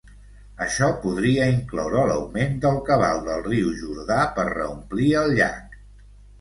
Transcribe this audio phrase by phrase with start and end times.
[0.67, 5.81] Això podria incloure l'augment del cabal del riu Jordà per reomplir el llac.